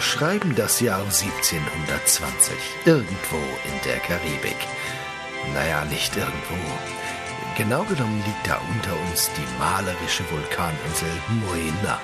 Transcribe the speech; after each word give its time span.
schreiben 0.00 0.54
das 0.54 0.80
Jahr 0.80 1.02
1720, 1.02 2.54
irgendwo 2.84 3.38
in 3.64 3.80
der 3.86 3.98
Karibik. 4.00 4.56
Naja, 5.54 5.84
nicht 5.86 6.14
irgendwo. 6.14 6.58
Genau 7.56 7.82
genommen 7.84 8.22
liegt 8.26 8.46
da 8.46 8.60
unter 8.70 8.92
uns 9.08 9.30
die 9.36 9.58
malerische 9.58 10.24
Vulkaninsel 10.30 11.08
Moena, 11.40 11.98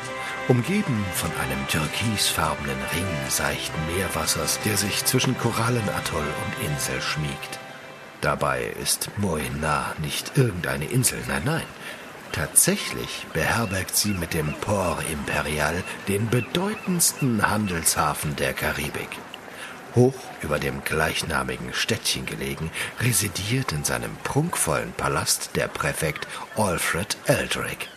umgeben 0.48 1.04
von 1.12 1.30
einem 1.42 1.68
türkisfarbenen 1.68 2.78
Ring 2.94 3.06
seichten 3.28 3.80
Meerwassers, 3.94 4.58
der 4.64 4.78
sich 4.78 5.04
zwischen 5.04 5.36
Korallenatoll 5.36 6.24
und 6.24 6.66
Insel 6.66 7.02
schmiegt. 7.02 7.58
Dabei 8.22 8.64
ist 8.80 9.10
Moena 9.18 9.94
nicht 10.00 10.38
irgendeine 10.38 10.86
Insel, 10.86 11.18
nein, 11.28 11.42
nein. 11.44 11.66
Tatsächlich 12.32 13.26
beherbergt 13.32 13.96
sie 13.96 14.10
mit 14.10 14.34
dem 14.34 14.52
Port 14.54 15.02
Imperial 15.10 15.82
den 16.08 16.28
bedeutendsten 16.28 17.48
Handelshafen 17.48 18.36
der 18.36 18.52
Karibik. 18.52 19.08
Hoch 19.94 20.14
über 20.42 20.58
dem 20.58 20.84
gleichnamigen 20.84 21.72
Städtchen 21.72 22.26
gelegen, 22.26 22.70
residiert 23.00 23.72
in 23.72 23.84
seinem 23.84 24.14
prunkvollen 24.22 24.92
Palast 24.92 25.56
der 25.56 25.66
Präfekt 25.66 26.28
Alfred 26.56 27.16
Eldrick. 27.26 27.88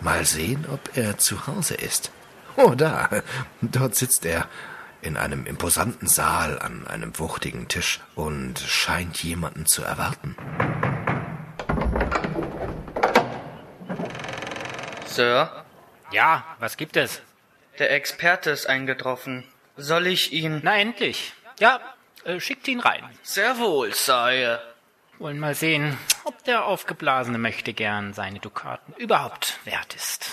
Mal 0.00 0.24
sehen, 0.24 0.66
ob 0.72 0.96
er 0.96 1.18
zu 1.18 1.46
Hause 1.46 1.74
ist. 1.74 2.10
Oh, 2.56 2.74
da, 2.74 3.08
dort 3.60 3.94
sitzt 3.94 4.24
er, 4.24 4.48
in 5.02 5.16
einem 5.16 5.46
imposanten 5.46 6.08
Saal 6.08 6.58
an 6.58 6.86
einem 6.86 7.18
wuchtigen 7.18 7.68
Tisch 7.68 8.00
und 8.14 8.58
scheint 8.58 9.22
jemanden 9.22 9.66
zu 9.66 9.82
erwarten. 9.82 10.34
Sir, 15.16 15.64
Ja, 16.12 16.44
was 16.58 16.76
gibt 16.76 16.94
es? 16.98 17.22
der 17.78 17.90
Experte 17.90 18.50
ist 18.50 18.66
eingetroffen. 18.66 19.44
Soll 19.78 20.06
ich 20.08 20.30
ihn... 20.34 20.60
Na 20.62 20.76
endlich. 20.78 21.32
Ja, 21.58 21.80
äh, 22.24 22.38
schickt 22.38 22.68
ihn 22.68 22.80
rein. 22.80 23.02
Sehr 23.22 23.58
wohl, 23.58 23.94
Sire. 23.94 24.60
Wollen 25.18 25.38
mal 25.38 25.54
sehen, 25.54 25.96
ob 26.24 26.44
der 26.44 26.66
aufgeblasene 26.66 27.38
möchte 27.38 27.72
gern 27.72 28.12
seine 28.12 28.40
Dukaten 28.40 28.92
überhaupt 28.98 29.58
wert 29.64 29.94
ist. 29.94 30.32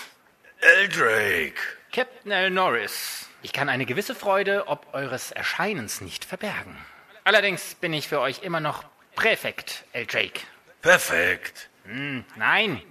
Eldrake! 0.59 1.61
Captain 1.93 2.31
L. 2.33 2.49
Norris, 2.49 3.29
ich 3.41 3.53
kann 3.53 3.69
eine 3.69 3.85
gewisse 3.85 4.15
Freude 4.15 4.67
ob 4.67 4.93
eures 4.93 5.31
Erscheinens 5.31 6.01
nicht 6.01 6.25
verbergen. 6.25 6.77
Allerdings 7.23 7.75
bin 7.75 7.93
ich 7.93 8.09
für 8.09 8.19
euch 8.19 8.43
immer 8.43 8.59
noch 8.59 8.83
Präfekt, 9.15 9.85
L. 9.93 10.05
Drake. 10.07 10.41
Perfekt. 10.81 11.69
Hm, 11.85 12.25
nein, 12.35 12.81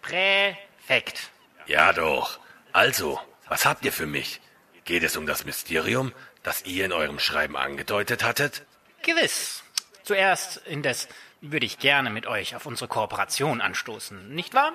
Präfekt. 0.00 1.30
Ja 1.70 1.92
doch. 1.92 2.40
Also, 2.72 3.20
was 3.46 3.64
habt 3.64 3.84
ihr 3.84 3.92
für 3.92 4.06
mich? 4.06 4.40
Geht 4.84 5.04
es 5.04 5.16
um 5.16 5.24
das 5.24 5.44
Mysterium, 5.44 6.12
das 6.42 6.64
ihr 6.64 6.84
in 6.84 6.92
eurem 6.92 7.20
Schreiben 7.20 7.56
angedeutet 7.56 8.24
hattet? 8.24 8.66
Gewiss. 9.02 9.62
Zuerst 10.02 10.56
indes 10.66 11.06
würde 11.40 11.66
ich 11.66 11.78
gerne 11.78 12.10
mit 12.10 12.26
euch 12.26 12.56
auf 12.56 12.66
unsere 12.66 12.88
Kooperation 12.88 13.60
anstoßen, 13.60 14.34
nicht 14.34 14.52
wahr? 14.52 14.72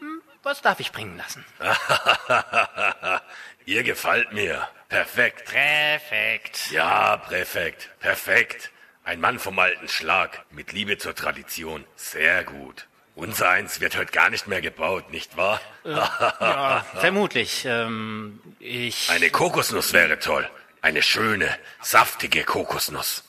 Hm, 0.00 0.20
Was 0.42 0.60
darf 0.60 0.80
ich 0.80 0.92
bringen 0.92 1.16
lassen? 1.16 1.46
ihr 3.64 3.82
gefällt 3.82 4.30
mir. 4.34 4.68
Perfekt. 4.90 5.46
Präfekt. 5.46 6.70
Ja, 6.72 7.16
Präfekt. 7.16 7.88
Perfekt. 8.00 8.70
Ein 9.02 9.20
Mann 9.20 9.38
vom 9.38 9.58
alten 9.58 9.88
Schlag, 9.88 10.44
mit 10.50 10.72
Liebe 10.72 10.98
zur 10.98 11.14
Tradition. 11.14 11.86
Sehr 11.96 12.44
gut. 12.44 12.86
Unser 13.18 13.48
eins 13.50 13.80
wird 13.80 13.96
heute 13.96 14.12
gar 14.12 14.30
nicht 14.30 14.46
mehr 14.46 14.60
gebaut, 14.60 15.10
nicht 15.10 15.36
wahr? 15.36 15.60
Ja, 15.82 16.86
vermutlich. 17.00 17.64
Ähm, 17.64 18.40
ich. 18.60 19.10
Eine 19.10 19.28
Kokosnuss 19.30 19.92
wäre 19.92 20.20
toll. 20.20 20.48
Eine 20.82 21.02
schöne, 21.02 21.52
saftige 21.80 22.44
Kokosnuss. 22.44 23.24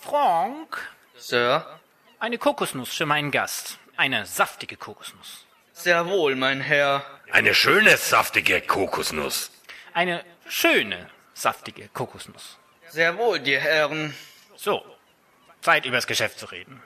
Frank. 0.00 0.80
Sir, 1.16 1.66
Eine 2.20 2.38
Kokosnuss 2.38 2.94
für 2.94 3.06
meinen 3.06 3.32
Gast. 3.32 3.78
Eine 3.96 4.24
saftige 4.24 4.76
Kokosnuss. 4.76 5.44
sehr 5.72 6.06
wohl, 6.06 6.36
mein 6.36 6.60
Herr. 6.60 7.04
Eine 7.32 7.54
schöne, 7.54 7.96
saftige 7.96 8.60
Kokosnuss. 8.60 9.50
Eine 9.94 10.24
schöne, 10.46 11.10
saftige 11.32 11.88
Kokosnuss. 11.88 12.56
Sehr 12.88 13.18
wohl, 13.18 13.40
die 13.40 13.58
Herren. 13.58 14.14
So, 14.54 14.84
Zeit 15.60 15.86
übers 15.86 16.06
Geschäft 16.06 16.38
zu 16.38 16.46
reden. 16.46 16.80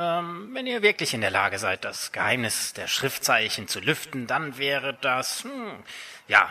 Ähm, 0.00 0.48
wenn 0.54 0.66
ihr 0.66 0.80
wirklich 0.80 1.12
in 1.12 1.20
der 1.20 1.30
Lage 1.30 1.58
seid, 1.58 1.84
das 1.84 2.10
Geheimnis 2.10 2.72
der 2.72 2.88
Schriftzeichen 2.88 3.68
zu 3.68 3.80
lüften, 3.80 4.26
dann 4.26 4.56
wäre 4.56 4.94
das, 4.94 5.44
hm, 5.44 5.84
ja, 6.26 6.50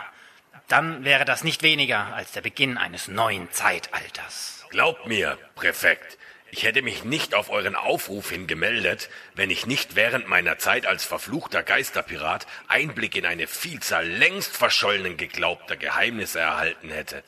dann 0.68 1.04
wäre 1.04 1.24
das 1.24 1.42
nicht 1.42 1.64
weniger 1.64 2.14
als 2.14 2.30
der 2.30 2.42
Beginn 2.42 2.78
eines 2.78 3.08
neuen 3.08 3.50
Zeitalters. 3.50 4.64
Glaubt 4.70 5.08
mir, 5.08 5.36
Präfekt, 5.56 6.16
ich 6.52 6.62
hätte 6.62 6.82
mich 6.82 7.02
nicht 7.02 7.34
auf 7.34 7.50
euren 7.50 7.74
Aufruf 7.74 8.30
hin 8.30 8.46
gemeldet, 8.46 9.10
wenn 9.34 9.50
ich 9.50 9.66
nicht 9.66 9.96
während 9.96 10.28
meiner 10.28 10.58
Zeit 10.58 10.86
als 10.86 11.04
verfluchter 11.04 11.64
Geisterpirat 11.64 12.46
Einblick 12.68 13.16
in 13.16 13.26
eine 13.26 13.48
Vielzahl 13.48 14.06
längst 14.06 14.56
verschollenen 14.56 15.16
geglaubter 15.16 15.76
Geheimnisse 15.76 16.38
erhalten 16.38 16.90
hätte. 16.90 17.24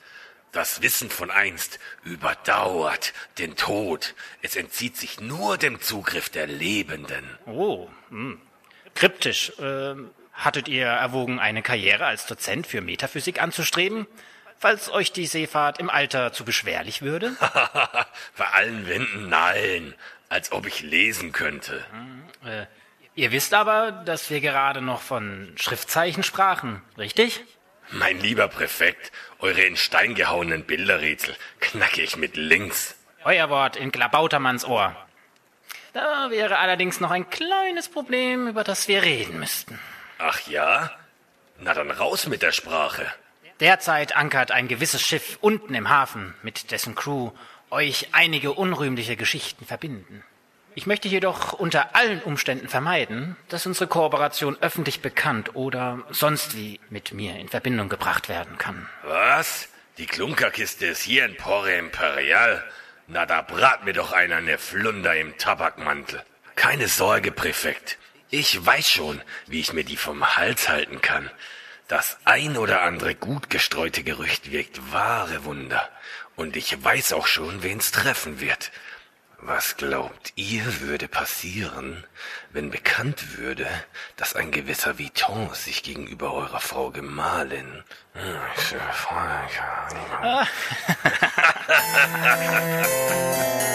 Das 0.52 0.82
Wissen 0.82 1.08
von 1.08 1.30
einst 1.30 1.78
überdauert 2.04 3.14
den 3.38 3.56
Tod. 3.56 4.14
Es 4.42 4.54
entzieht 4.54 4.98
sich 4.98 5.18
nur 5.18 5.56
dem 5.56 5.80
Zugriff 5.80 6.28
der 6.28 6.46
Lebenden. 6.46 7.24
Oh, 7.46 7.88
hm. 8.10 8.38
kryptisch. 8.94 9.52
Ähm, 9.58 10.10
hattet 10.34 10.68
ihr 10.68 10.86
erwogen, 10.86 11.38
eine 11.38 11.62
Karriere 11.62 12.04
als 12.04 12.26
Dozent 12.26 12.66
für 12.66 12.82
Metaphysik 12.82 13.40
anzustreben, 13.40 14.06
falls 14.58 14.90
euch 14.90 15.10
die 15.12 15.26
Seefahrt 15.26 15.78
im 15.78 15.88
Alter 15.88 16.34
zu 16.34 16.44
beschwerlich 16.44 17.00
würde? 17.00 17.34
Bei 18.36 18.46
allen 18.52 18.86
Wänden 18.86 19.30
nein, 19.30 19.94
als 20.28 20.52
ob 20.52 20.66
ich 20.66 20.82
lesen 20.82 21.32
könnte. 21.32 21.82
Ihr 23.14 23.32
wisst 23.32 23.54
aber, 23.54 23.90
dass 23.92 24.28
wir 24.28 24.40
gerade 24.40 24.82
noch 24.82 25.00
von 25.00 25.54
Schriftzeichen 25.56 26.22
sprachen, 26.22 26.82
richtig? 26.98 27.42
Mein 27.92 28.18
lieber 28.20 28.48
Präfekt, 28.48 29.12
eure 29.38 29.60
in 29.62 29.76
Stein 29.76 30.14
gehauenen 30.14 30.64
Bilderrätsel 30.64 31.36
knacke 31.60 32.00
ich 32.00 32.16
mit 32.16 32.36
links. 32.36 32.96
Euer 33.24 33.50
Wort 33.50 33.76
in 33.76 33.92
Klabautermanns 33.92 34.64
Ohr. 34.64 34.96
Da 35.92 36.30
wäre 36.30 36.58
allerdings 36.58 37.00
noch 37.00 37.10
ein 37.10 37.28
kleines 37.28 37.90
Problem, 37.90 38.48
über 38.48 38.64
das 38.64 38.88
wir 38.88 39.02
reden 39.02 39.38
müssten. 39.38 39.78
Ach 40.18 40.40
ja? 40.48 40.90
Na 41.60 41.74
dann 41.74 41.90
raus 41.90 42.26
mit 42.26 42.40
der 42.40 42.52
Sprache. 42.52 43.06
Derzeit 43.60 44.16
ankert 44.16 44.52
ein 44.52 44.68
gewisses 44.68 45.02
Schiff 45.02 45.36
unten 45.42 45.74
im 45.74 45.90
Hafen, 45.90 46.34
mit 46.42 46.70
dessen 46.70 46.94
Crew 46.94 47.30
euch 47.68 48.08
einige 48.12 48.52
unrühmliche 48.52 49.16
Geschichten 49.16 49.66
verbinden. 49.66 50.24
Ich 50.74 50.86
möchte 50.86 51.08
jedoch 51.08 51.52
unter 51.52 51.94
allen 51.94 52.22
Umständen 52.22 52.68
vermeiden, 52.68 53.36
dass 53.48 53.66
unsere 53.66 53.86
Kooperation 53.86 54.56
öffentlich 54.60 55.02
bekannt 55.02 55.54
oder 55.54 56.00
sonst 56.10 56.56
wie 56.56 56.80
mit 56.88 57.12
mir 57.12 57.36
in 57.36 57.48
Verbindung 57.48 57.88
gebracht 57.88 58.28
werden 58.28 58.56
kann. 58.58 58.88
Was? 59.02 59.68
Die 59.98 60.06
Klunkerkiste 60.06 60.86
ist 60.86 61.02
hier 61.02 61.26
in 61.26 61.36
Porre 61.36 61.74
Imperial? 61.74 62.64
Na, 63.06 63.26
da 63.26 63.42
brat 63.42 63.84
mir 63.84 63.92
doch 63.92 64.12
einer 64.12 64.40
ne 64.40 64.56
Flunder 64.56 65.14
im 65.14 65.36
Tabakmantel. 65.36 66.22
Keine 66.56 66.88
Sorge, 66.88 67.32
Präfekt. 67.32 67.98
Ich 68.30 68.64
weiß 68.64 68.88
schon, 68.88 69.20
wie 69.46 69.60
ich 69.60 69.74
mir 69.74 69.84
die 69.84 69.98
vom 69.98 70.36
Hals 70.36 70.70
halten 70.70 71.02
kann. 71.02 71.30
Das 71.88 72.16
ein 72.24 72.56
oder 72.56 72.80
andere 72.80 73.14
gut 73.14 73.50
gestreute 73.50 74.02
Gerücht 74.02 74.50
wirkt 74.50 74.80
wahre 74.92 75.44
Wunder. 75.44 75.86
Und 76.36 76.56
ich 76.56 76.82
weiß 76.82 77.12
auch 77.12 77.26
schon, 77.26 77.62
wen's 77.62 77.92
treffen 77.92 78.40
wird. 78.40 78.72
Was 79.44 79.76
glaubt 79.76 80.32
ihr, 80.36 80.80
würde 80.82 81.08
passieren, 81.08 82.04
wenn 82.52 82.70
bekannt 82.70 83.38
würde, 83.38 83.66
dass 84.16 84.36
ein 84.36 84.52
gewisser 84.52 85.00
Vuitton 85.00 85.52
sich 85.52 85.82
gegenüber 85.82 86.32
eurer 86.32 86.60
Frau 86.60 86.90
Gemahlin... 86.90 87.82
Hm, 88.14 88.38